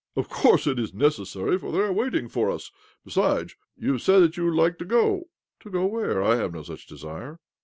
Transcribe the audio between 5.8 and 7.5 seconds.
where? I have no such desire."